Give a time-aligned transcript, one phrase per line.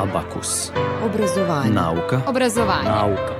[0.00, 0.70] Abakus.
[1.04, 1.70] Obrazovanje.
[1.70, 2.22] Nauka.
[2.28, 2.88] Obrazovanje.
[2.88, 3.34] Nauka.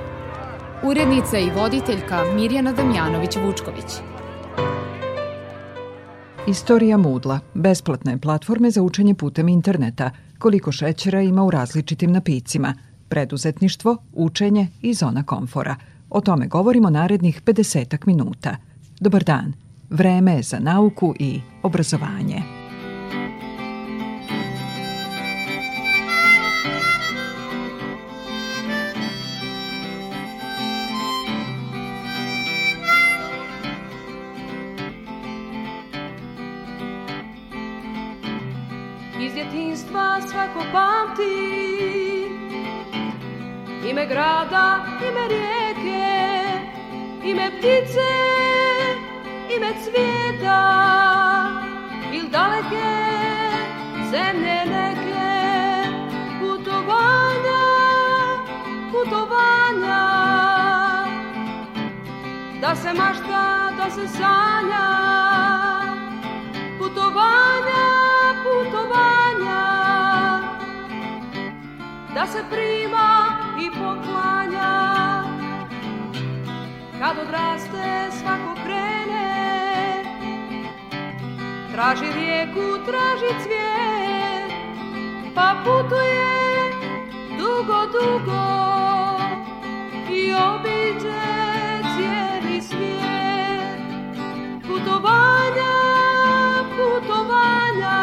[0.83, 4.01] Urednica i voditeljka Mirjana Damjanović-Vučković.
[6.47, 12.73] Istorija Moodla, besplatne platforme za učenje putem interneta, koliko šećera ima u različitim napicima,
[13.09, 15.75] preduzetništvo, učenje i zona komfora.
[16.09, 18.55] O tome govorimo narednih 50 minuta.
[18.99, 19.53] Dobar dan.
[19.89, 22.60] Vreme je za nauku i obrazovanje.
[47.41, 48.11] Ime ptice,
[49.55, 50.61] ime cvijeta.
[52.13, 52.91] Il daleke
[54.11, 55.31] zemlje neke
[56.39, 57.63] Putovanja,
[58.91, 60.01] putovanja.
[62.61, 64.87] Da se mašta, da se sanja
[66.77, 67.85] Putovanja,
[68.43, 69.61] putovanja.
[72.13, 73.20] Da se prima
[77.01, 80.03] Kad odraste svako krene.
[81.71, 84.51] Traži rijeku, traži cvijet
[85.35, 86.71] Pa putuje
[87.37, 88.43] dugo, dugo
[90.09, 91.21] I obiđe
[91.95, 93.79] cijeli svijet.
[94.67, 95.73] Putovanja,
[96.77, 97.97] putovanja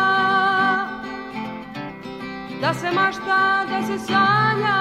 [2.61, 4.79] Da se mašta, da se sanja.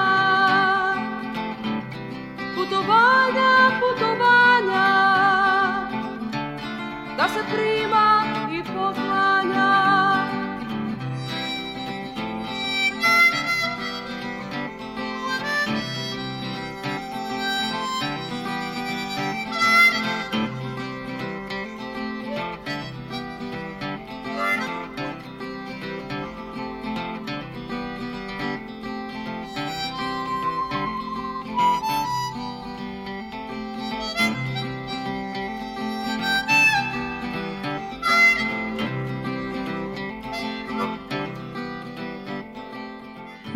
[2.56, 3.87] Putovanja, putovanja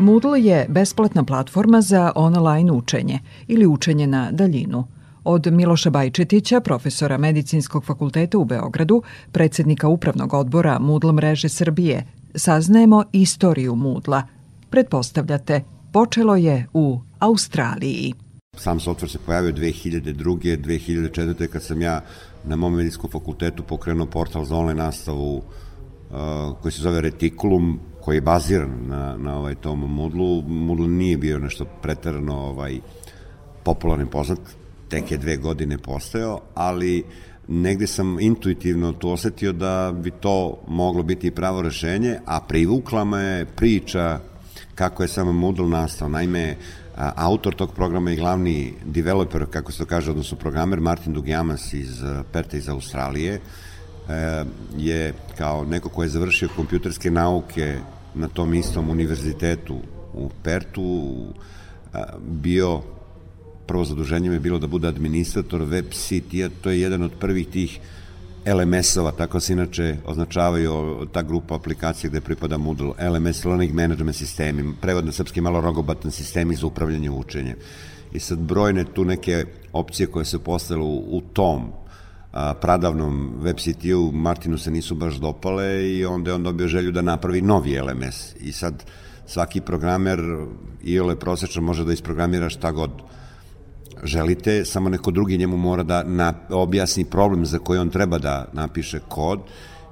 [0.03, 3.19] Moodle je besplatna platforma za online učenje
[3.49, 4.85] ili učenje na daljinu.
[5.25, 9.03] Od Miloša Bajčetića, profesora Medicinskog fakulteta u Beogradu,
[9.33, 14.23] predsednika Upravnog odbora Moodle mreže Srbije, saznajemo istoriju Moodla.
[14.71, 15.62] Pretpostavljate,
[15.93, 18.12] počelo je u Australiji.
[18.57, 20.57] Sam software se pojavio 2002.
[20.57, 21.47] 2004.
[21.47, 22.01] kad sam ja
[22.45, 25.43] na mom medijskom fakultetu pokrenuo portal za online nastavu
[26.62, 30.43] koji se zove Reticulum, koji je baziran na, na ovaj tom Moodle.
[30.47, 32.81] Moodle nije bio nešto pretarano ovaj,
[33.63, 34.39] popularni poznat,
[34.89, 37.05] tek je dve godine postojao, ali
[37.49, 43.47] negde sam intuitivno tu osetio da bi to moglo biti pravo rešenje, a privukla me
[43.57, 44.21] priča
[44.75, 46.09] kako je samo Moodle nastao.
[46.09, 46.57] Naime,
[46.97, 52.03] autor tog programa i glavni developer, kako se to kaže, odnosno programer Martin Dugjamas iz
[52.33, 53.41] Perta iz Australije, e,
[54.77, 57.79] je kao neko ko je završio kompjuterske nauke
[58.15, 59.79] na tom istom univerzitetu
[60.15, 61.13] u Pertu
[62.21, 62.83] bio
[63.67, 67.81] prvo zaduženje je bilo da bude administrator web sitija, to je jedan od prvih tih
[68.47, 74.75] LMS-ova, tako se inače označavaju ta grupa aplikacija gde pripada Moodle, LMS, Learning Management Sistemi,
[74.81, 77.57] prevod na srpski malo rogobatan sistemi za upravljanje učenjem.
[78.12, 81.73] I sad brojne tu neke opcije koje se postavile u, u tom
[82.32, 86.93] a, pradavnom web sitiju Martinu se nisu baš dopale i onda je on dobio želju
[86.93, 88.34] da napravi novi LMS.
[88.41, 88.84] I sad
[89.26, 90.20] svaki programer
[90.82, 92.91] i ole prosečno može da isprogramira šta god
[94.03, 98.49] želite, samo neko drugi njemu mora da na, objasni problem za koji on treba da
[98.53, 99.40] napiše kod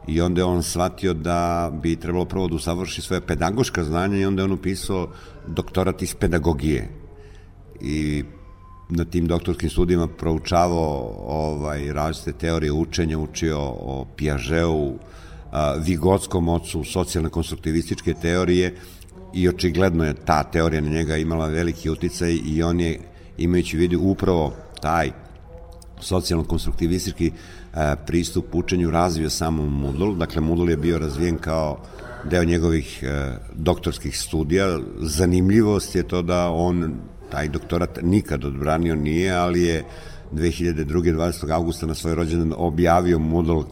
[0.06, 4.24] i onda je on shvatio da bi trebalo prvo da usavrši svoje pedagoška znanja i
[4.24, 5.08] onda je on upisao
[5.46, 6.88] doktorat iz pedagogije.
[7.80, 8.24] I
[8.90, 14.92] na tim doktorskim studijima proučavao ovaj, različite teorije učenja, učio o Piažeu,
[15.84, 18.74] Vigotskom ocu, socijalne konstruktivističke teorije
[19.34, 23.00] i očigledno je ta teorija na njega imala veliki uticaj i on je
[23.38, 24.52] imajući vidu upravo
[24.82, 25.10] taj
[26.00, 27.32] socijalno-konstruktivistički
[28.06, 30.14] pristup učenju razvio samo Moodle.
[30.14, 31.78] Dakle, Moodle je bio razvijen kao
[32.24, 33.04] deo njegovih
[33.54, 34.78] doktorskih studija.
[34.98, 36.94] Zanimljivost je to da on
[37.30, 39.84] taj doktorat nikad odbranio nije, ali je
[40.32, 40.84] 2002.
[40.86, 41.52] 20.
[41.52, 43.62] augusta na svoj rođendan objavio Moodle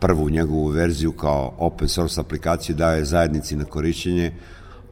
[0.00, 4.32] prvu njegovu verziju kao open source aplikaciju, dao je zajednici na korišćenje,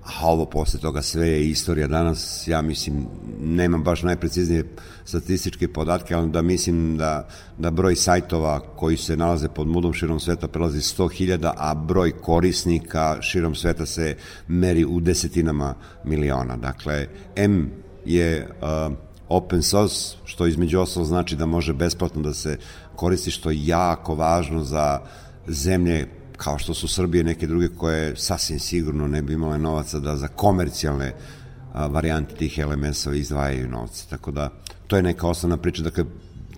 [0.04, 3.06] a ovo posle toga sve je istorija danas, ja mislim,
[3.40, 4.64] nemam baš najpreciznije
[5.04, 7.28] statističke podatke, ali da mislim da,
[7.58, 13.16] da broj sajtova koji se nalaze pod mudom širom sveta prelazi 100.000, a broj korisnika
[13.20, 14.16] širom sveta se
[14.48, 15.74] meri u desetinama
[16.04, 16.56] miliona.
[16.56, 17.06] Dakle,
[17.36, 17.70] M
[18.04, 18.94] je uh,
[19.28, 22.58] open source, što između ostalog znači da može besplatno da se
[22.96, 25.00] koristi, što je jako važno za
[25.46, 30.16] zemlje kao što su Srbije neke druge koje sasvim sigurno ne bi imale novaca da
[30.16, 31.14] za komercijalne
[31.74, 34.04] varijante tih LMS-ova izdvajaju novce.
[34.10, 34.50] Tako da,
[34.86, 35.82] to je neka osnovna priča.
[35.82, 36.04] Dakle,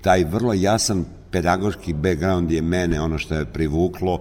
[0.01, 4.21] taj vrlo jasan pedagoški background je mene ono što je privuklo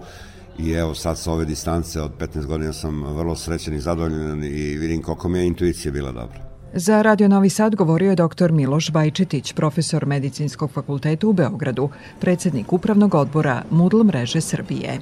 [0.58, 4.78] i evo sad sa ove distance od 15 godina sam vrlo srećan i zadovoljan i
[4.78, 6.49] vidim koliko mi je intuicija bila dobra.
[6.74, 8.52] Za Radio Novi Sad govorio je dr.
[8.52, 11.88] Miloš Bajčetić, profesor Medicinskog fakulteta u Beogradu,
[12.20, 14.98] predsednik Upravnog odbora Mudl mreže Srbije.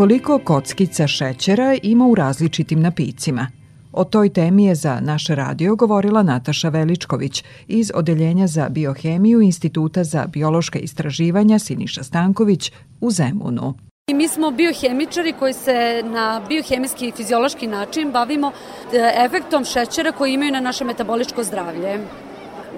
[0.00, 3.46] Koliko kockica šećera ima u različitim napicima?
[3.92, 10.04] O toj temi je za naš radio govorila Nataša Veličković iz Odeljenja za biohemiju Instituta
[10.04, 13.74] za biološka istraživanja Siniša Stanković u Zemunu.
[14.14, 18.52] Mi smo biohemičari koji se na biohemijski i fiziološki način bavimo
[18.92, 21.98] e, efektom šećera koji imaju na naše metaboličko zdravlje.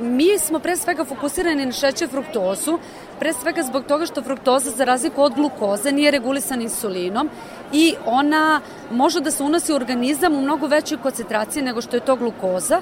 [0.01, 2.79] Mi smo pre svega fokusirani na šećer fruktozu,
[3.19, 7.31] pre svega zbog toga što fruktoza za razliku od glukoze nije regulisana insulinom
[7.73, 12.05] i ona može da se unosi u organizam u mnogo većoj koncentraciji nego što je
[12.05, 12.81] to glukoza,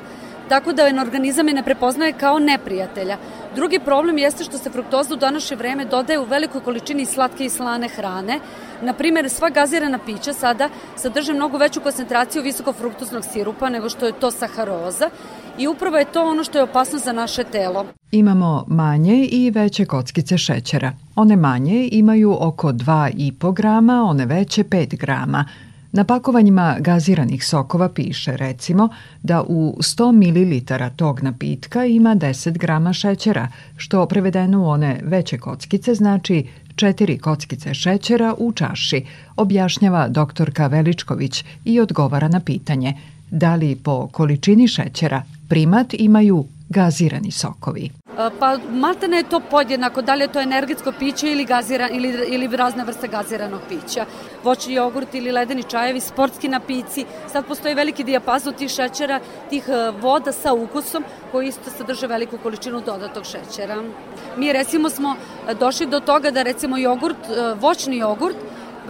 [0.48, 3.16] tako da organizam je ne prepoznaje kao neprijatelja.
[3.54, 7.50] Drugi problem jeste što se fruktoza u današnje vreme dodaje u velikoj količini slatke i
[7.50, 8.40] slane hrane.
[8.82, 14.20] Na primjer, sva gazirana pića sada sadrže mnogo veću koncentraciju visokofruktoznog sirupa nego što je
[14.20, 15.10] to saharoza
[15.60, 17.86] i upravo je to ono što je opasno za naše telo.
[18.12, 20.92] Imamo manje i veće kockice šećera.
[21.16, 25.44] One manje imaju oko 2,5 grama, one veće 5 grama.
[25.92, 28.88] Na pakovanjima gaziranih sokova piše recimo
[29.22, 35.38] da u 100 ml tog napitka ima 10 grama šećera, što prevedeno u one veće
[35.38, 42.94] kockice znači 4 kockice šećera u čaši, objašnjava doktorka Veličković i odgovara na pitanje
[43.30, 47.90] da li po količini šećera primat imaju gazirani sokovi.
[48.38, 52.56] Pa maltene je to podjednako, da li je to energetsko piće ili, gazira, ili, ili
[52.56, 54.04] razne vrste gaziranog pića.
[54.44, 57.04] Voćni jogurt ili ledeni čajevi, sportski napici.
[57.32, 62.38] Sad postoji veliki dijapazon tih šećera, tih e, voda sa ukusom koji isto sadrže veliku
[62.42, 63.82] količinu dodatog šećera.
[64.36, 65.16] Mi recimo smo
[65.60, 68.36] došli do toga da recimo jogurt, e, voćni jogurt,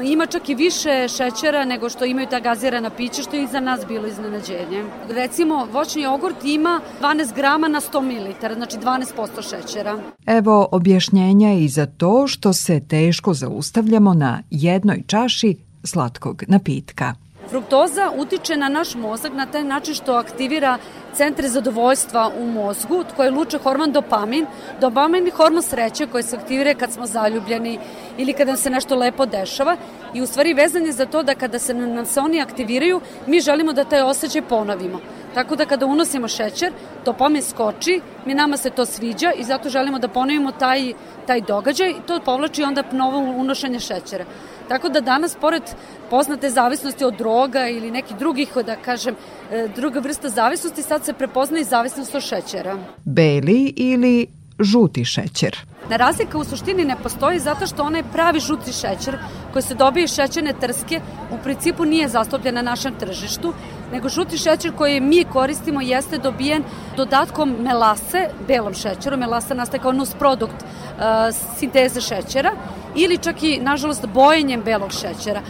[0.02, 3.60] ima čak i više šećera nego što imaju ta gazirana pića, što je i za
[3.60, 4.84] nas bilo iznenađenje.
[5.08, 9.98] Recimo, voćni jogurt ima 12 grama na 100 ml, znači 12% šećera.
[10.26, 17.14] Evo objašnjenja i za to što se teško zaustavljamo na jednoj čaši slatkog napitka.
[17.50, 20.78] Fruktoza utiče na naš mozak na taj način što aktivira
[21.14, 24.46] centre zadovoljstva u mozgu, koje luče hormon dopamin.
[24.80, 27.78] Dopamin je hormon sreće koji se aktivira kad smo zaljubljeni
[28.20, 29.76] ili kada se nešto lepo dešava
[30.14, 33.40] i u stvari vezan je za to da kada se nam se oni aktiviraju, mi
[33.40, 35.00] želimo da taj osjećaj ponovimo.
[35.34, 36.72] Tako da kada unosimo šećer,
[37.04, 40.92] dopamin skoči, mi nama se to sviđa i zato želimo da ponovimo taj,
[41.26, 44.24] taj događaj i to povlači onda novo unošenje šećera.
[44.68, 45.62] Tako da danas, pored
[46.10, 49.16] poznate zavisnosti od droga ili nekih drugih, da kažem,
[49.52, 52.78] e, druga vrsta zavisnosti, sad se prepozna i zavisnost od šećera.
[53.04, 55.56] Beli ili žuti šećer.
[55.90, 59.18] Na razlika u suštini ne postoji zato što onaj pravi žuti šećer
[59.52, 61.00] koji se dobije iz šećerne trske
[61.30, 63.52] u principu nije zastupljen na našem tržištu,
[63.92, 66.64] nego žuti šećer koji mi koristimo jeste dobijen
[66.96, 71.02] dodatkom melase, belom šećeru, melasa nastaje kao nus produkt uh,
[71.58, 72.52] sinteze šećera
[72.94, 75.40] ili čak i, nažalost, bojenjem belog šećera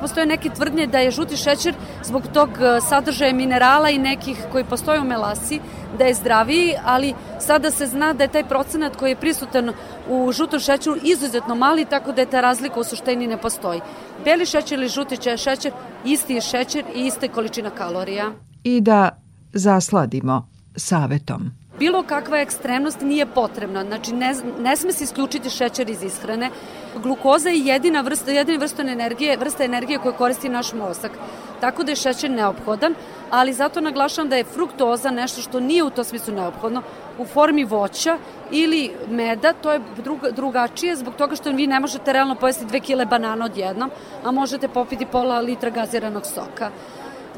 [0.00, 1.74] postoje neke tvrdnje da je žuti šećer
[2.04, 5.60] zbog tog e, sadržaja minerala i nekih koji postoje u melasi,
[5.98, 9.72] da je zdraviji, ali sada se zna da je taj procenat koji je prisutan
[10.08, 13.80] u žutom šećeru izuzetno mali, tako da je ta razlika u suštini ne postoji.
[14.24, 15.72] Beli šećer ili žuti šećer,
[16.04, 18.32] isti je šećer i ista količina kalorija.
[18.64, 19.10] I da
[19.52, 23.84] zasladimo savetom bilo kakva ekstremnost nije potrebna.
[23.84, 26.50] Znači, ne, ne sme se isključiti šećer iz ishrane.
[27.02, 31.12] Glukoza je jedina vrsta, jedina vrsta energije, vrsta energije koju koristi naš mozak.
[31.60, 32.94] Tako da je šećer neophodan,
[33.30, 36.82] ali zato naglašavam da je fruktoza nešto što nije u to smislu neophodno.
[37.18, 38.18] U formi voća
[38.50, 42.80] ili meda, to je druga, drugačije zbog toga što vi ne možete realno pojesti dve
[42.80, 43.90] kile banana odjednom,
[44.24, 46.70] a možete popiti pola litra gaziranog soka.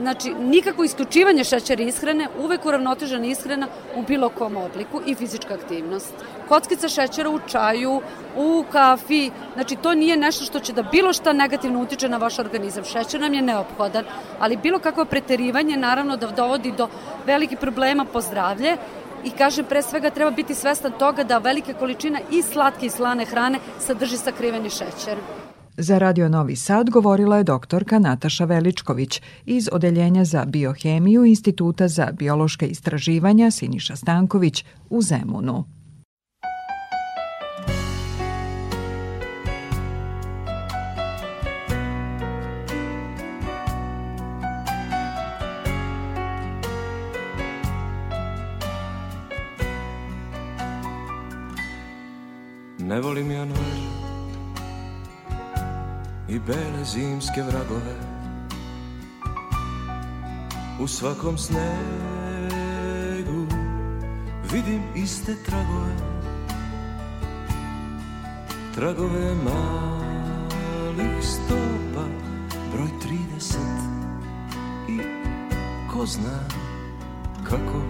[0.00, 3.66] Znači, nikako isključivanje šećera ishrane, uvek uravnotežena ishrana
[3.96, 6.14] u bilo kom obliku i fizička aktivnost.
[6.48, 8.00] Kockica šećera u čaju,
[8.36, 12.38] u kafi, znači to nije nešto što će da bilo šta negativno utiče na vaš
[12.38, 12.84] organizam.
[12.84, 14.04] Šećer nam je neophodan,
[14.38, 16.88] ali bilo kakvo preterivanje naravno da dovodi do
[17.26, 18.76] velikih problema po zdravlje
[19.24, 23.24] i kažem pre svega treba biti svestan toga da velika količina i slatke i slane
[23.24, 25.18] hrane sadrži sakriveni šećer.
[25.82, 32.08] Za Radio Novi Sad govorila je doktorka Nataša Veličković iz Odeljenja za biohemiju Instituta za
[32.12, 35.79] biološke istraživanja Siniša Stanković u Zemunu.
[56.84, 57.96] Zimske vragove.
[60.80, 61.60] U svakom snegu
[64.52, 65.94] vidim iste tragove.
[68.74, 72.04] Tragove malih stopa,
[72.72, 72.90] broj
[73.38, 73.56] 30
[74.88, 74.98] I
[75.92, 76.38] ko zna
[77.44, 77.82] kako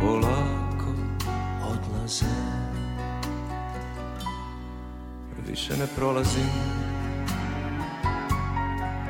[0.00, 0.92] polako
[1.62, 2.26] odlaze.
[5.48, 6.91] Više ne prolazim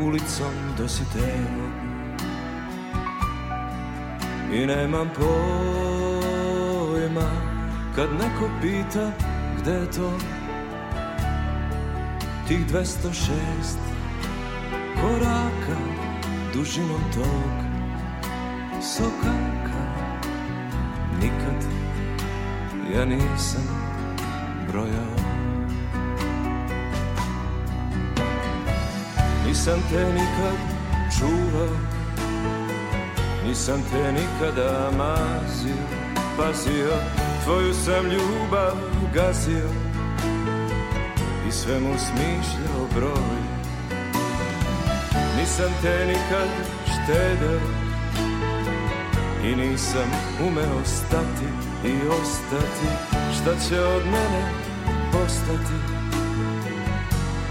[0.06, 1.92] ulicom Dositeo
[4.52, 6.42] I nemam pojma
[7.97, 9.11] kad neko pita
[9.61, 10.18] gde je to.
[12.49, 13.12] Tih 206
[15.00, 15.78] koraka
[16.54, 17.52] dužinom tog
[18.82, 19.82] sokaka.
[21.21, 21.64] Nikad
[22.94, 23.68] ja nisam
[24.68, 25.32] brojao
[29.52, 30.59] Nisam te nikad
[31.18, 31.76] čuvao
[33.47, 35.85] Nisam te nikada mazio
[36.37, 36.97] Pazio
[37.44, 38.76] Tvoju sam ljubav
[39.14, 39.68] gazio
[41.49, 43.42] I sve mu smišljao broj.
[45.40, 46.49] Nisam te nikad
[46.87, 47.61] štedeo
[49.44, 50.11] I nisam
[50.47, 51.49] umeo stati
[51.85, 52.88] i ostati.
[53.35, 54.52] Šta će od mene
[55.12, 56.02] postati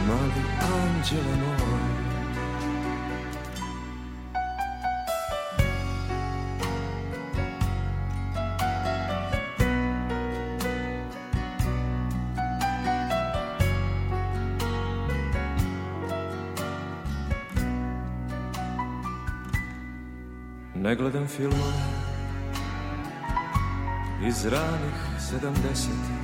[0.08, 1.91] Mali anđele moj
[20.92, 21.84] Ne gledam filmove.
[24.28, 26.22] Iz ranih sedamdesetih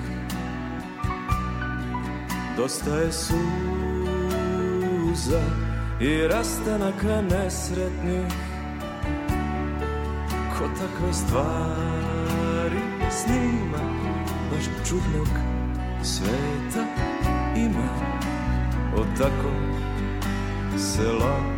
[2.58, 3.32] Dosta je suza
[6.02, 8.34] i rastanaka nesretnih.
[10.58, 12.82] Ko takve stvari
[13.12, 13.84] snima
[14.52, 15.30] Baš čudnog
[16.04, 16.86] sveta
[17.56, 17.90] ima.
[18.96, 19.52] O tako
[20.78, 21.57] se lako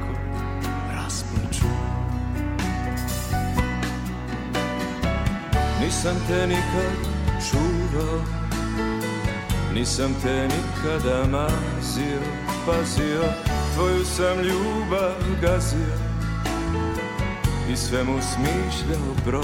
[5.90, 6.98] Nisam te nikad
[7.50, 8.22] čuvao
[9.74, 12.22] Nisam te nikada mazio,
[12.66, 13.24] pazio
[13.74, 15.96] Tvoju sam ljubav gazio
[17.72, 19.44] I sve mu smišljao broj.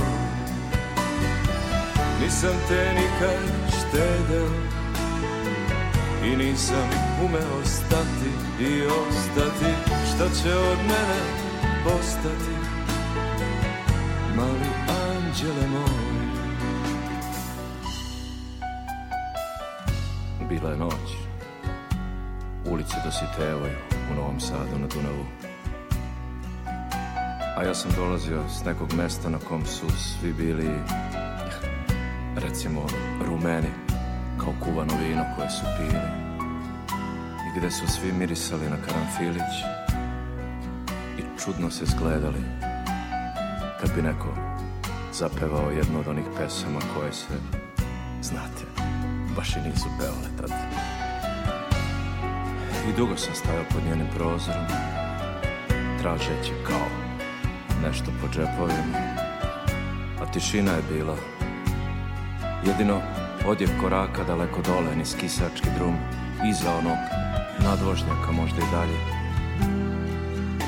[2.22, 4.50] Nisam te nikad štedeo
[6.26, 6.90] I nisam
[7.26, 9.74] umeo stati i ostati.
[10.16, 11.22] Šta će od mene
[11.84, 12.56] postati
[14.36, 16.25] Mali anđele moj
[20.56, 21.10] Bila je noć.
[22.66, 23.78] Ulice dositevaju
[24.12, 25.26] u Novom Sadu na Dunavu.
[27.58, 30.70] A ja sam dolazio s nekog mesta na kom su svi bili,
[32.36, 32.86] recimo,
[33.28, 33.70] rumeni,
[34.38, 36.02] kao kuvano vino koje su pili.
[37.48, 39.54] I gde su svi mirisali na karanfilić
[41.18, 42.42] i čudno se zgledali
[43.82, 44.36] kad bi neko
[45.14, 47.34] zapevao jednu od onih pesama koje se,
[48.22, 48.75] znate,
[49.36, 50.52] baš i nisu pevale tad.
[52.90, 54.66] I dugo sam stajao pod njenim prozorom,
[56.02, 56.88] tražeći kao
[57.84, 58.98] nešto po džepovima,
[60.22, 61.16] a tišina je bila.
[62.66, 63.02] Jedino
[63.48, 65.96] odjev koraka daleko dole, niz kisački drum,
[66.50, 66.98] iza onog
[67.60, 69.00] nadvožnjaka možda i dalje.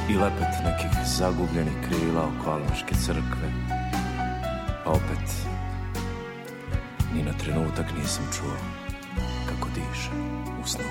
[0.09, 3.66] I lepet nekih zagubljenih krila oko Almaške crkve,
[7.17, 8.57] Ni na trenutak nisam čuo
[9.49, 10.09] kako diše
[10.63, 10.83] u snu.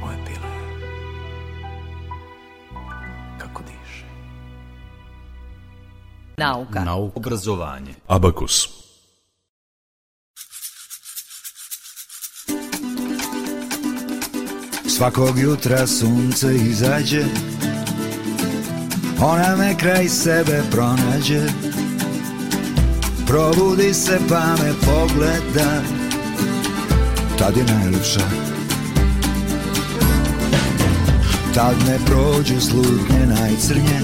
[0.00, 0.50] Moje pile.
[3.38, 4.04] Kako diše.
[6.36, 6.84] Nauka.
[6.84, 7.18] Nauka.
[7.18, 7.94] Obrazovanje.
[8.08, 8.68] Abakus.
[14.88, 17.24] Svakog jutra sunce izađe
[19.22, 21.40] Ona me kraj sebe pronađe
[23.26, 25.82] Probudi se pa me pogleda.
[27.38, 28.20] Tad je najljepša
[31.54, 34.00] Tad ne prođu slutnje najcrnje.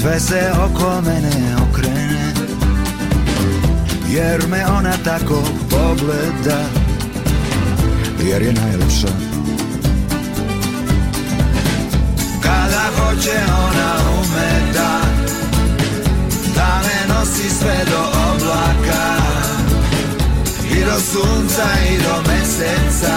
[0.00, 2.32] Sve se oko mene okrene.
[4.10, 6.64] Jer me ona tako pogleda.
[8.22, 9.08] Jer je najljepša
[12.42, 15.07] Kada hoće ona ume da
[17.28, 18.00] nosi sve do
[18.32, 19.16] oblaka.
[20.70, 23.16] I do sunca i do meseca.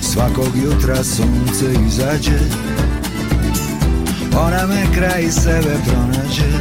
[0.00, 2.38] Svakog jutra sunce izađe.
[4.36, 6.52] Ona me kraj sebe pronađe.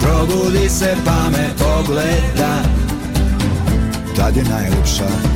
[0.00, 2.62] Probudi se pa me pogleda.
[4.16, 5.35] Tad je najljepša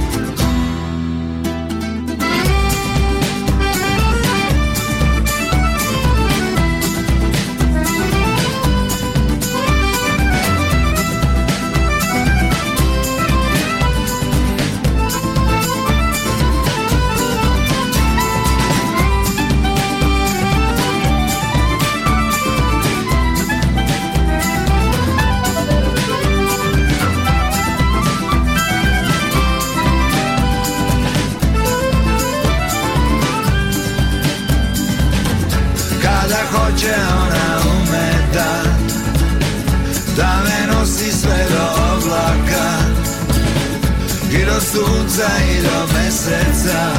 [45.21, 46.93] sunca i do meseca.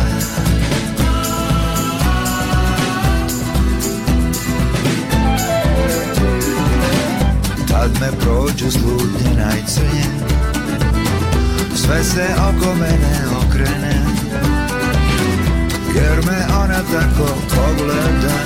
[7.67, 10.05] Tad me prođe slutnje najcrnje
[11.75, 14.01] Sve se oko mene okrene.
[15.95, 18.37] Jer me ona tako pogleda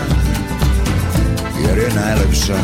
[1.67, 2.57] Jer je najlepša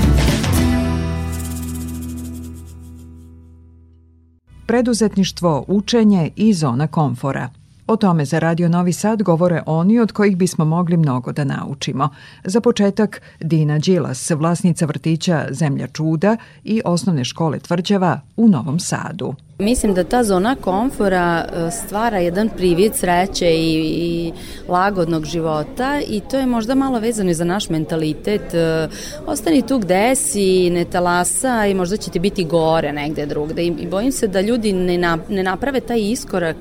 [4.72, 7.50] Preduzetništvo, učenje i zona komfora.
[7.88, 12.10] O tome za Radio Novi Sad govore oni od kojih bismo mogli mnogo da naučimo.
[12.44, 19.34] Za početak Dina Đilas, vlasnica vrtića Zemlja čuda i osnovne škole Tvrđava u Novom Sadu.
[19.62, 24.32] Mislim da ta zona komfora e, stvara jedan privid sreće i, i
[24.68, 28.54] lagodnog života i to je možda malo vezano i za naš mentalitet.
[28.54, 28.88] E,
[29.26, 33.64] ostani tu gde si, ne talasa i možda će ti biti gore negde drugde.
[33.64, 36.56] I, bojim se da ljudi ne, na, ne naprave taj iskorak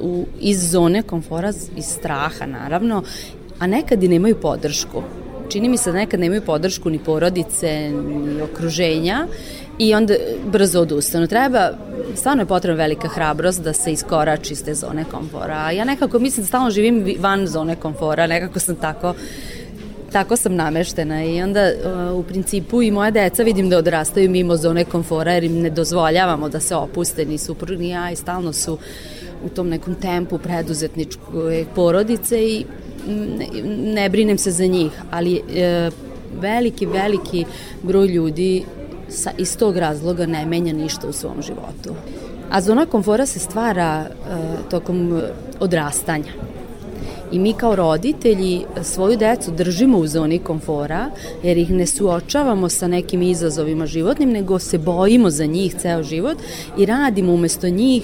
[0.00, 3.02] u, iz zone komfora, iz straha naravno,
[3.58, 5.02] a nekad i nemaju podršku.
[5.48, 9.26] Čini mi se da nekad nemaju podršku ni porodice, ni okruženja
[9.78, 10.14] i onda
[10.52, 11.26] brzo odustanu.
[11.26, 11.70] Treba,
[12.14, 15.70] stvarno je potrebna velika hrabrost da se iskorači iz te zone komfora.
[15.70, 19.14] Ja nekako mislim da stalno živim van zone komfora, nekako sam tako
[20.12, 21.70] tako sam nameštena i onda
[22.10, 25.70] uh, u principu i moja deca vidim da odrastaju mimo zone komfora jer im ne
[25.70, 28.78] dozvoljavamo da se opuste ni suprug ni ja i stalno su
[29.44, 32.64] u tom nekom tempu preduzetničke porodice i
[33.08, 33.48] ne,
[33.94, 35.90] ne brinem se za njih, ali e,
[36.40, 37.44] veliki, veliki
[37.82, 38.64] broj ljudi
[39.08, 41.94] sa, iz tog razloga ne menja ništa u svom životu.
[42.50, 44.10] A zona komfora se stvara e,
[44.70, 45.22] tokom
[45.60, 46.32] odrastanja.
[47.32, 51.10] I mi kao roditelji svoju decu držimo u zoni komfora
[51.42, 56.38] jer ih ne suočavamo sa nekim izazovima životnim, nego se bojimo za njih ceo život
[56.78, 58.02] i radimo umesto njih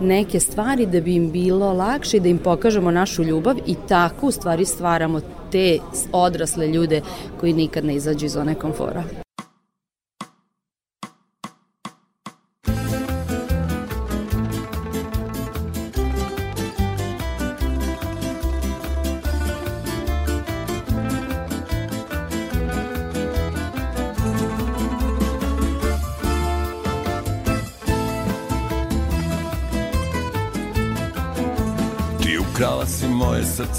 [0.00, 4.26] neke stvari da bi im bilo lakše i da im pokažemo našu ljubav i tako
[4.26, 5.20] u stvari stvaramo
[5.52, 5.78] te
[6.12, 7.00] odrasle ljude
[7.40, 9.29] koji nikad ne izađu iz zone komfora.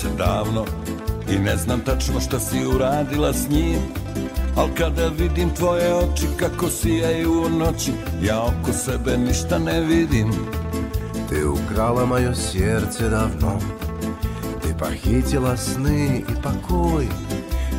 [0.02, 0.66] Srce davno
[1.32, 3.80] I ne znam tačno šta si uradila s njim.
[4.58, 7.92] Al kada vidim tvoje oči kako sijaju u noći
[8.24, 10.32] Ja oko sebe ništa ne vidim.
[11.30, 13.58] Ты украла мое сердце давно
[14.62, 17.08] Ты похитила сны и покой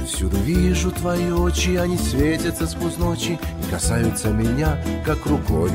[0.07, 5.71] Всюду вижу твои очи, они светятся сквозь ночи И касаются меня, как рукой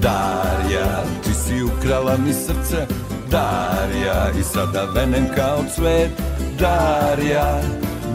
[0.00, 2.88] Darja, ti si ukrala mi srce
[3.32, 6.10] Darja i sada venem kao cvet.
[6.58, 7.60] Darja,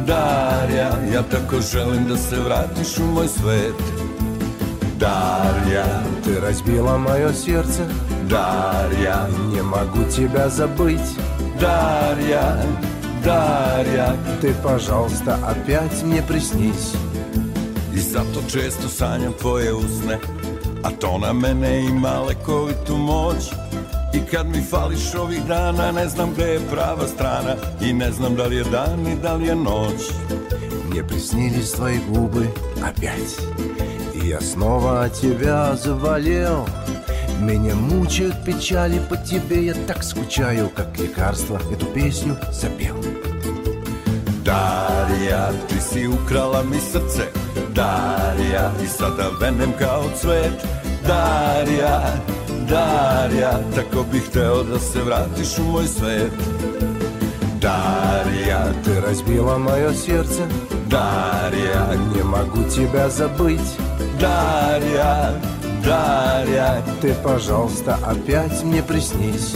[0.08, 4.08] Darja Ja tako želim da se vratiš u moj svet.
[5.00, 5.86] Дарья,
[6.24, 7.86] ты разбила мое сердце
[8.28, 11.16] Дарья, не могу тебя забыть
[11.60, 12.58] Дарья,
[13.24, 16.96] Дарья Ты, пожалуйста, опять мне приснись
[17.94, 20.18] I zato često sanjam tvoje usne
[20.84, 23.67] A to na mene ima lekovitu moć
[24.14, 28.36] I kad mi fališ ovih dana Ne znam gde je prava strana I ne znam
[28.36, 30.02] da li je dan i da li je noć
[30.90, 32.48] Мне приснились твои губы
[32.82, 33.38] опять
[34.16, 36.66] И я снова тебя заболел
[37.40, 42.96] Меня мучают печали по тебе Я так скучаю, как лекарство Эту песню запел
[44.48, 47.28] Darija, ti si ukrala mi srce
[47.76, 50.68] Darija, i sada venem kao cvet
[51.08, 52.02] Darija,
[52.70, 56.32] Darija, tako bih hteo da se vratiš u moj svet
[57.62, 60.44] Дарья, ты разбила мое сердце
[60.90, 63.78] Дарья, Не могу тебя забыть.
[64.20, 65.34] Дарья,
[65.84, 69.56] Дарья Ты, пожалуйста, опять мне приснись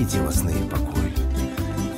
[0.00, 1.12] похитила сны и покой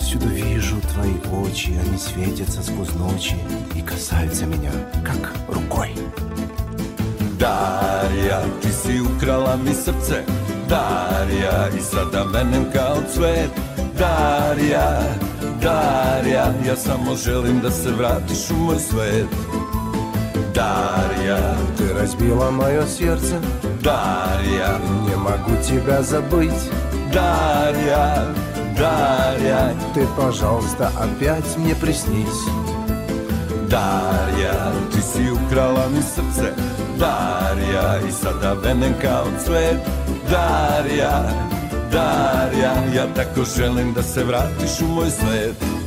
[0.00, 3.36] Всюду вижу твои очи Они светятся сквозь ночи
[3.74, 4.72] И касаются меня,
[5.04, 5.94] как рукой.
[7.38, 10.24] Darija, ti si ukrala mi srce
[10.68, 13.50] Darija, i sada venem kao cvet
[13.98, 15.02] Darija,
[15.62, 19.26] Darija, ja samo želim da se vratiš u moj svet
[20.54, 23.40] Darija, Ты разбила мое сердце.
[23.82, 26.70] Darija, Не могу тебя забыть
[27.12, 28.34] Darija,
[28.78, 32.42] Darija, Ты, пожалуйста, опять мне приснись.
[33.72, 36.52] Darija, ti si ukrala mi srce
[36.98, 39.80] Darija, i sada venem kao cvet
[40.30, 41.24] Darija,
[41.92, 45.81] Darija, ja tako želim da se vratiš u moj svet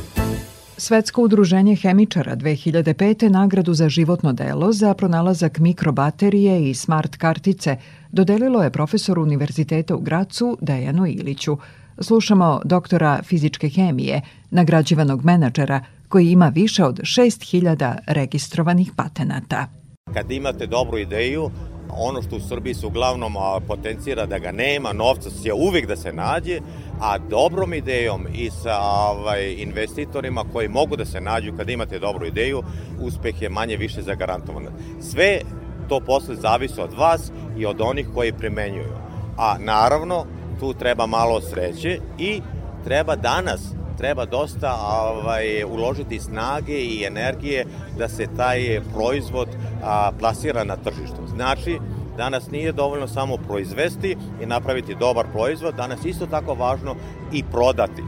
[0.86, 3.28] Svetsko udruženje hemičara 2005.
[3.28, 7.76] nagradu za životno delo za pronalazak mikrobaterije i smart kartice
[8.12, 11.56] dodelilo je profesoru Univerziteta u Gracu Dejanu Iliću.
[12.00, 14.20] slušamo doktora fizičke hemije,
[14.50, 19.66] nagrađivanog menadžera koji ima više od 6000 registrovanih patenata.
[20.14, 21.50] Kad imate dobru ideju,
[21.90, 23.34] ono što u Srbiji se uglavnom
[23.68, 26.60] potencira da ga nema, novca je uvijek da se nađe,
[27.00, 32.26] a dobrom idejom i sa ovaj, investitorima koji mogu da se nađu kada imate dobru
[32.26, 32.62] ideju,
[33.00, 34.66] uspeh je manje više zagarantovan.
[35.00, 35.40] Sve
[35.88, 38.92] to posle zavisi od vas i od onih koji primenjuju.
[39.38, 40.26] A naravno,
[40.60, 42.40] tu treba malo sreće i
[42.84, 47.64] treba danas treba dosta ovaj, uložiti snage i energije
[47.98, 49.48] da se taj proizvod
[49.84, 51.25] a, plasira na tržištu.
[51.36, 51.78] Znači,
[52.16, 56.94] danas nije dovoljno samo proizvesti i napraviti dobar proizvod, danas isto tako važno
[57.32, 58.02] i prodati.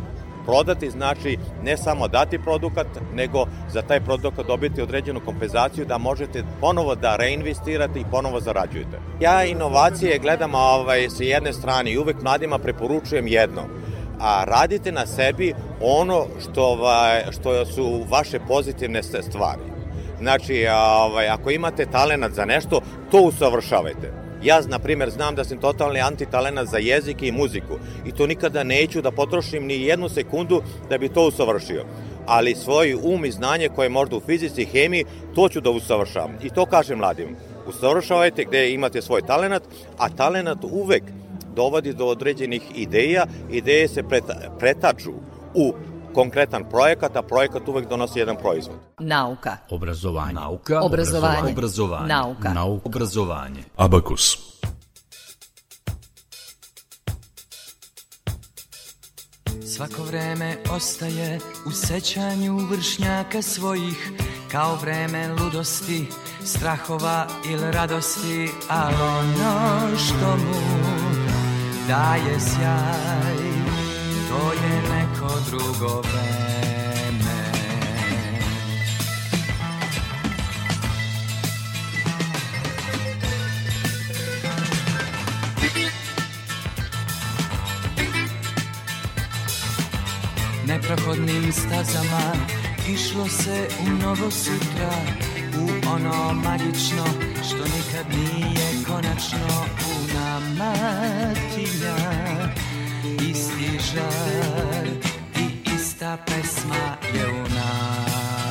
[0.46, 6.42] Prodati znači ne samo dati produkat, nego za taj produkat dobiti određenu kompenzaciju da možete
[6.60, 8.98] ponovo da reinvestirate i ponovo zarađujete.
[9.20, 13.62] Ja inovacije gledam ovaj, sa jedne strane i uvek mladima preporučujem jedno–
[14.20, 19.77] a radite na sebi ono što, ovaj, što su vaše pozitivne stvari.
[20.20, 20.66] Znači,
[21.04, 24.12] ovaj, ako imate talenat za nešto, to usavršavajte.
[24.42, 28.64] Ja, na primjer, znam da sam totalni antitalenat za jezik i muziku i to nikada
[28.64, 31.84] neću da potrošim ni jednu sekundu da bi to usavršio.
[32.26, 35.04] Ali svoj um i znanje koje je možda u fizici i hemiji,
[35.34, 36.34] to ću da usavršavam.
[36.42, 37.36] I to kažem mladim.
[37.66, 39.62] Usavršavajte gde imate svoj talenat,
[39.98, 41.02] a talenat uvek
[41.56, 44.02] dovodi do određenih ideja, ideje se
[44.58, 45.12] pretaču
[45.54, 45.72] u
[46.14, 48.76] konkretan projekat, a projekat uvek donosi jedan proizvod.
[49.00, 49.56] Nauka.
[49.70, 50.32] Obrazovanje.
[50.32, 50.80] Nauka.
[50.80, 51.52] Obrazovanje.
[51.52, 52.08] Obrazovanje.
[52.08, 52.52] Nauka.
[52.52, 52.82] Nauka.
[52.84, 53.62] Obrazovanje.
[53.76, 54.38] Abakus.
[59.76, 64.12] Svako vreme ostaje u sećanju vršnjaka svojih
[64.50, 66.06] Kao vreme ludosti,
[66.44, 70.60] strahova ili radosti Ali ono što mu
[71.88, 73.37] daje sjaj
[75.28, 77.38] neko drugo vreme.
[90.66, 92.32] Neprohodnim stazama
[92.88, 94.90] Išlo se u mnogo sutra
[95.58, 97.04] U ono magično
[97.48, 100.74] Što nikad nije konačno U nama
[101.54, 101.96] tinja.
[103.30, 104.97] Isti žar
[106.16, 108.47] pesma je u nama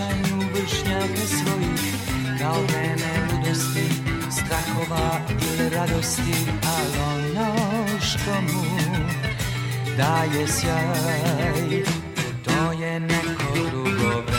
[0.00, 1.94] vršnjaka svojih
[2.38, 3.88] Kao vreme ludosti,
[4.30, 6.34] strahova ili radosti
[6.66, 7.54] Ali ono
[8.00, 8.62] što mu
[9.96, 11.82] daje sjaj
[12.44, 14.31] To je neko drugo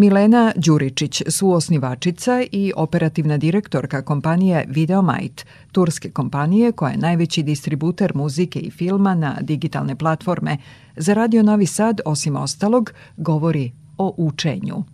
[0.00, 8.58] Milena Đuričić, suosnivačica i operativna direktorka kompanije Videomite, turske kompanije koja je najveći distributer muzike
[8.58, 10.56] i filma na digitalne platforme,
[10.96, 14.84] za Radio Novi Sad, osim ostalog, govori o učenju.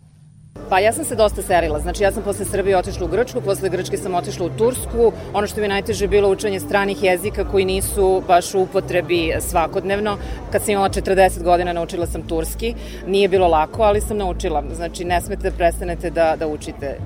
[0.68, 3.68] Pa ja sam se dosta serila, znači ja sam posle Srbije otišla u Grčku, posle
[3.68, 7.64] Grčke sam otišla u Tursku, ono što mi je najteže bilo učenje stranih jezika koji
[7.64, 10.16] nisu baš u upotrebi svakodnevno.
[10.52, 12.74] Kad sam imala 40 godina naučila sam turski,
[13.06, 14.64] nije bilo lako, ali sam naučila.
[14.74, 16.98] Znači ne smete da prestanete da, da učite, e,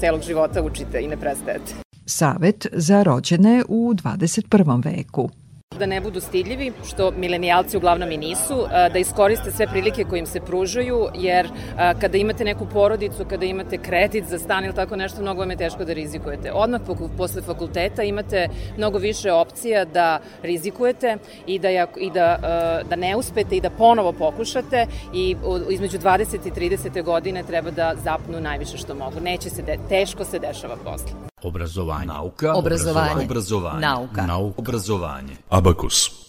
[0.00, 1.74] celog života učite i ne prestajete.
[2.06, 4.84] Savet za rođene u 21.
[4.84, 5.30] veku
[5.78, 10.26] da ne budu stidljivi, što milenijalci uglavnom i nisu, da iskoriste sve prilike koje im
[10.26, 11.48] se pružaju, jer
[12.00, 15.56] kada imate neku porodicu, kada imate kredit za stan ili tako nešto, mnogo vam je
[15.56, 16.52] teško da rizikujete.
[16.52, 16.80] Odmah
[17.16, 22.38] posle fakulteta imate mnogo više opcija da rizikujete i da, i da,
[22.90, 25.36] da ne uspete i da ponovo pokušate i
[25.70, 27.02] između 20 i 30.
[27.02, 29.20] godine treba da zapnu najviše što mogu.
[29.20, 31.33] Neće se, de, teško se dešava posle.
[31.44, 32.06] Obrazovanje.
[32.06, 32.54] Nauka.
[32.54, 33.24] Obrazovanje.
[33.24, 33.80] Obrazovanje.
[33.80, 34.26] Nauka.
[34.26, 34.58] Nauka.
[34.58, 35.36] Obrazovanje.
[35.50, 36.23] Abakus.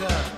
[0.00, 0.37] America.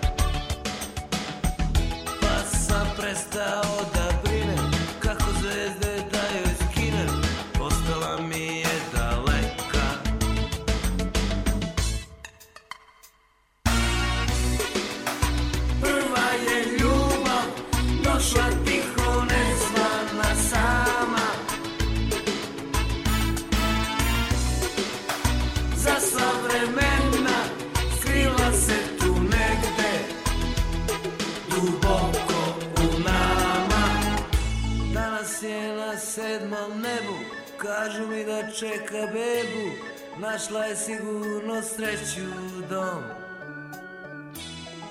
[40.33, 42.31] Našla je sigurno sreću
[42.69, 43.03] dom.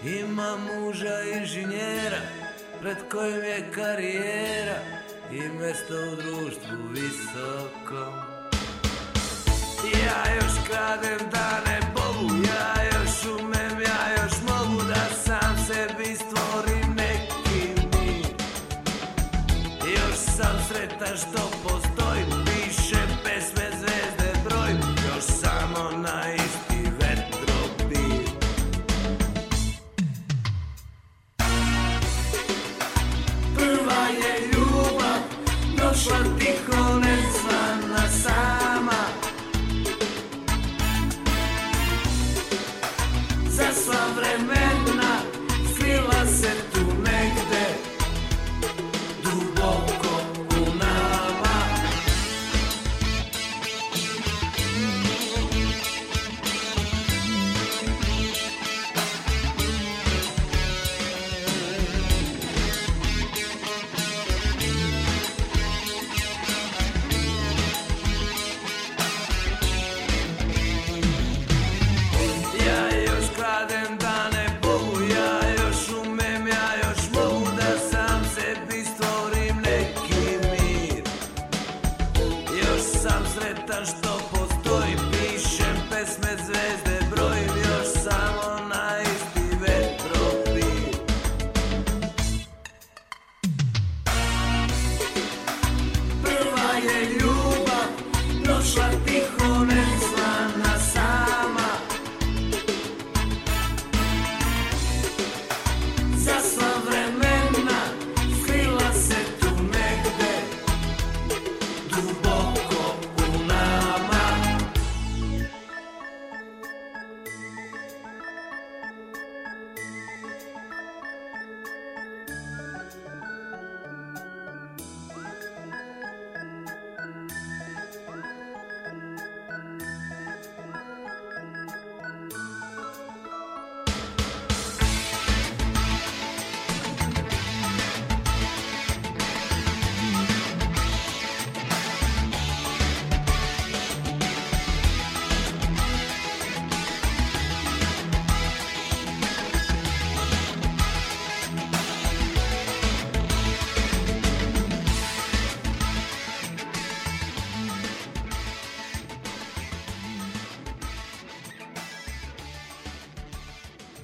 [0.04, 2.22] Ima muža inženjera,
[2.82, 4.80] pred kojim je karijera
[5.32, 8.14] i mesto u društvu visoko.
[9.84, 11.69] Ja još kradem dane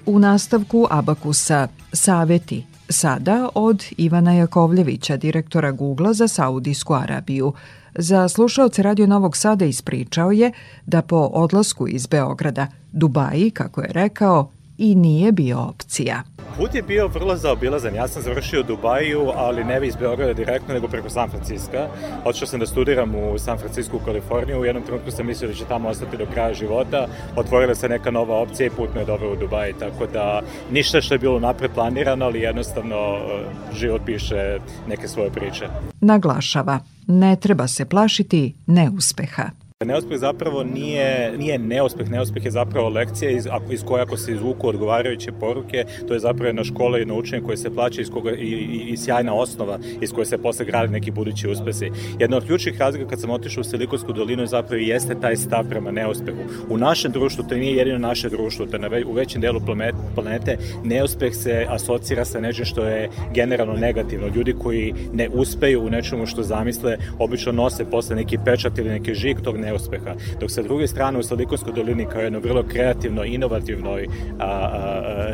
[0.05, 7.53] U nastavku Abakusa Saveti sada od Ivana Jakovljevića, direktora Google za Saudijsku Arabiju.
[7.95, 10.51] Za slušaoce Radio Novog Sada ispričao je
[10.85, 16.23] da po odlasku iz Beograda Dubaji, kako je rekao, i nije bio opcija.
[16.57, 17.95] Put je bio vrlo zaobilazan.
[17.95, 21.87] Ja sam završio u Dubaju, ali ne iz Beograda direktno, nego preko San Franciska.
[22.25, 24.59] Otišao sam da studiram u San Francisku, u Kaliforniju.
[24.59, 27.07] U jednom trenutku sam mislio da će tamo ostati do kraja života.
[27.35, 29.73] Otvorila se neka nova opcija i put me je doveo u Dubaji.
[29.79, 30.41] Tako da
[30.71, 35.67] ništa što je bilo napred planirano, ali jednostavno eh, život piše neke svoje priče.
[36.01, 39.64] Naglašava, ne treba se plašiti neuspeha.
[39.83, 44.67] Neuspeh zapravo nije, nije neuspeh, neuspeh je zapravo lekcija iz, iz koje ako se izvuku
[44.67, 48.31] odgovarajuće poruke, to je zapravo jedna škola i jedno učenje koje se plaća iz koga,
[48.31, 51.91] i, i, i sjajna osnova iz koje se posle grade neki budući uspesi.
[52.19, 55.35] Jedna od ključnih razlika kad sam otišao u Silikonsku dolinu je zapravo i jeste taj
[55.35, 56.39] stav prema neuspehu.
[56.69, 60.57] U našem društvu, to nije jedino naše društvo, to je u većem delu planete, planete
[60.83, 64.27] neuspeh se asocira sa nečim što je generalno negativno.
[64.27, 69.13] Ljudi koji ne uspeju u nečemu što zamisle, obično nose posle neki pečat ili neki
[69.13, 70.15] žig tog neuspeha.
[70.39, 74.07] Dok sa druge strane u Silikonskoj dolini kao jedno vrlo kreativno, inovativnoj
[74.39, 74.85] a, a,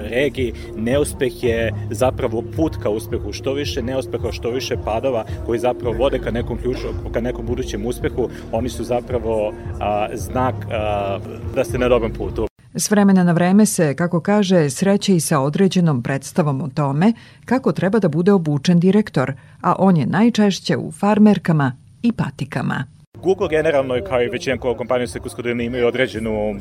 [0.10, 3.34] regiji, neuspeh je zapravo put ka uspehu.
[3.34, 7.86] Što više neuspeha, što više padova koji zapravo vode ka nekom ključu, ka nekom budućem
[7.86, 11.20] uspehu, oni su zapravo a, znak a,
[11.56, 12.48] da ste na dobrom putu.
[12.74, 17.14] S vremena na vreme se, kako kaže, sreće i sa određenom predstavom o tome
[17.46, 23.01] kako treba da bude obučen direktor, a on je najčešće u farmerkama i patikama.
[23.18, 26.56] Google generalno kao i većina kompanija u Silikonsku dolini imaju određenu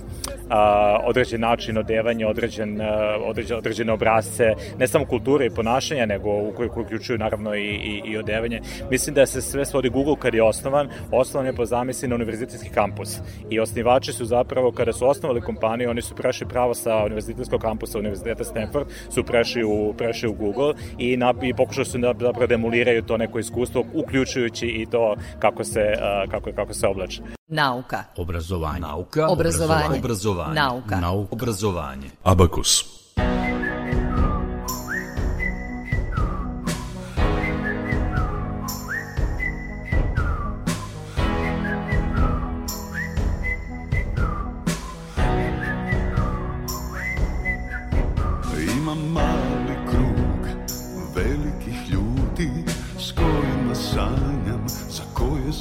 [0.51, 6.31] a, određen način odevanja, određen, a, određen, određene obrazce, ne samo kulture i ponašanja, nego
[6.31, 8.61] u koji uključuju naravno i, i, i odevanje.
[8.91, 12.69] Mislim da se sve svodi Google kad je osnovan, osnovan je po zamisli na univerzitetski
[12.69, 13.19] kampus.
[13.51, 17.99] I osnivači su zapravo, kada su osnovali kompaniju, oni su prešli pravo sa univerzitetskog kampusa
[17.99, 22.47] Univerziteta Stanford, su prešli u, prešli u Google i, na, i pokušali su da zapravo
[22.47, 27.23] demoliraju to neko iskustvo, uključujući i to kako se, a, kako, kako se oblače.
[27.49, 28.05] Nauka.
[28.17, 28.81] Obrazovanje.
[28.81, 29.29] Nauka.
[29.29, 29.99] Obrazovanje.
[29.99, 30.55] Obrazovanje.
[30.55, 31.01] Nauka.
[31.01, 31.35] Nauka.
[31.35, 32.11] Obrazovanje.
[32.25, 33.00] Abakus.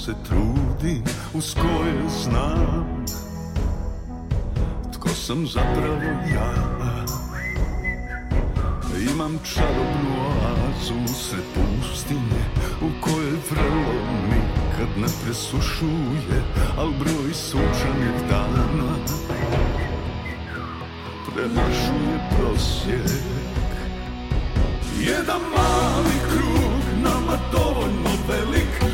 [0.09, 1.03] Se trudim,
[1.33, 3.05] uz koje znam
[4.93, 6.01] tko sam zapravo
[6.33, 6.53] ja.
[9.13, 12.43] Imam čarobnu oazu sred pustinje
[12.81, 13.93] u kojoj vrelo
[14.25, 16.41] nikad ne presušuje,
[16.77, 18.95] al broj sunčanih dana
[21.35, 23.21] premašuje prosjek.
[24.99, 28.88] Jedan mali krug, nama dovoljno velik,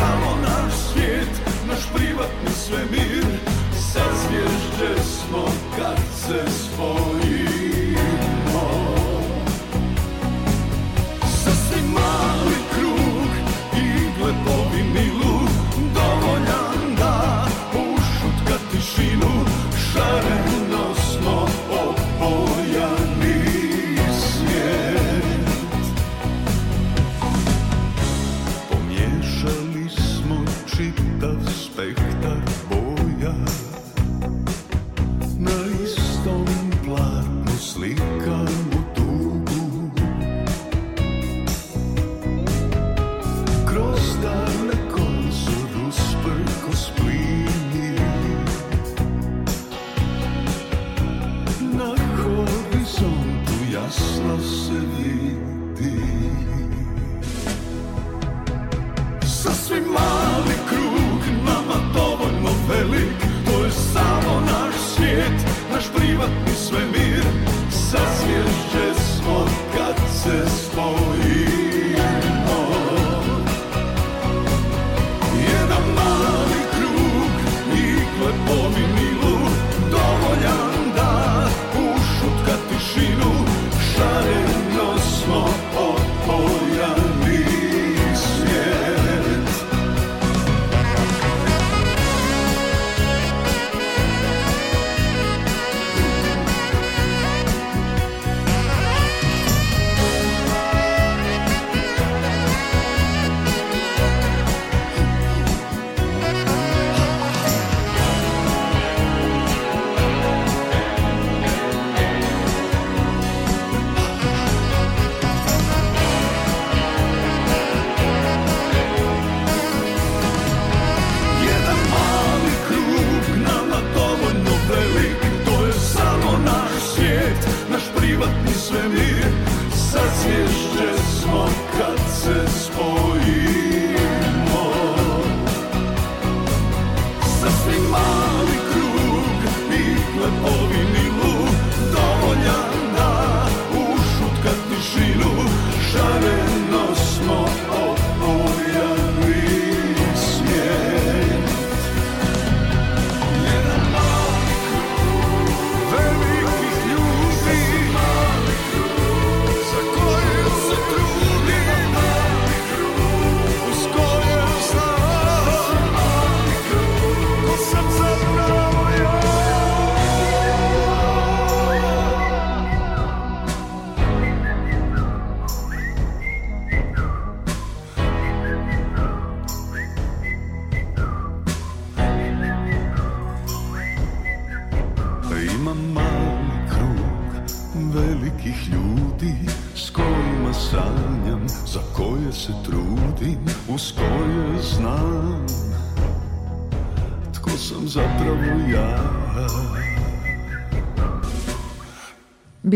[0.00, 1.34] samo naš svijet,
[1.68, 3.26] naš privatni svemir.
[3.92, 5.44] Sa zvježđe smo
[5.76, 7.39] kad se spojimo.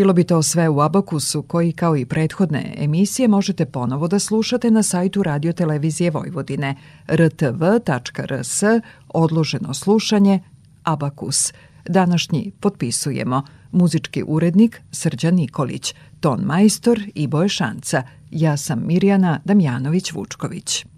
[0.05, 4.71] Bilo bi to sve u Abakusu koji kao i prethodne emisije možete ponovo da slušate
[4.71, 6.75] na sajtu Radio Televizije Vojvodine
[7.09, 8.63] rtv.rs
[9.09, 10.41] odloženo slušanje
[10.83, 11.53] Abakus.
[11.89, 13.43] Današnji potpisujemo
[13.73, 18.03] muzički urednik Srđan Nikolić, ton majstor Iboje Šanca.
[18.31, 20.94] Ja sam Mirjana Damjanović-Vučković.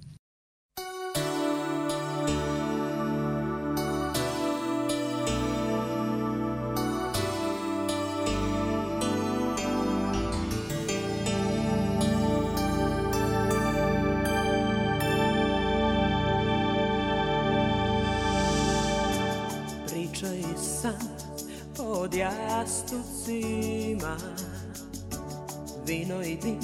[25.87, 26.61] vino i dim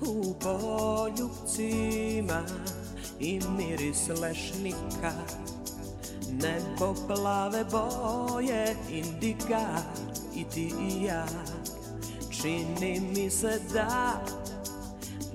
[0.00, 2.42] u poljupcima
[3.20, 5.12] i miris lešnika
[6.30, 9.66] Nebo plave boje indika
[10.34, 11.26] i ti i ja
[12.30, 14.24] Čini mi se da,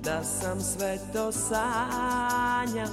[0.03, 2.91] da sam sve to sanjala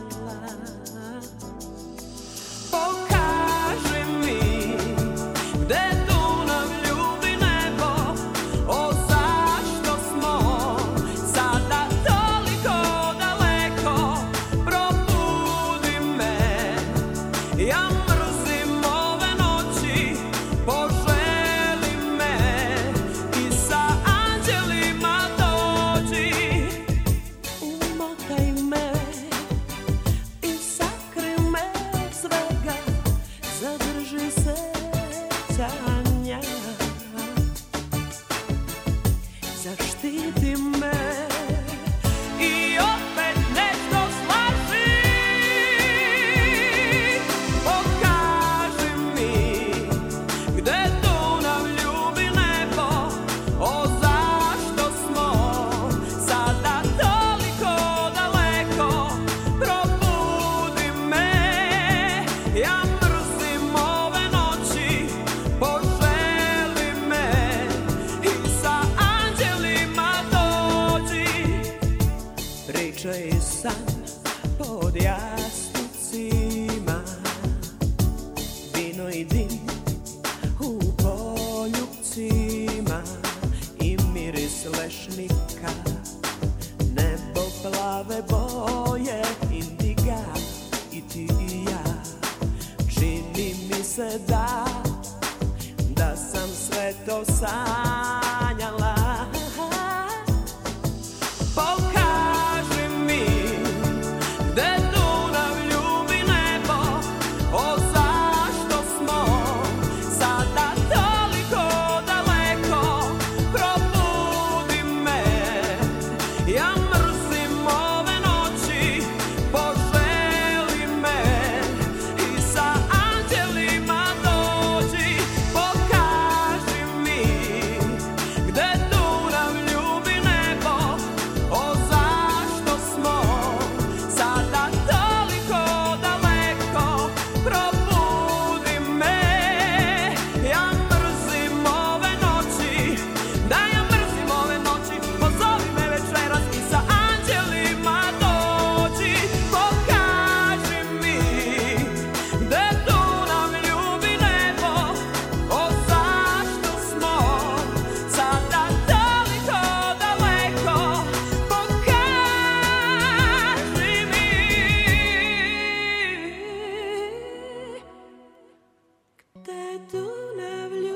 [169.68, 170.87] la douleur.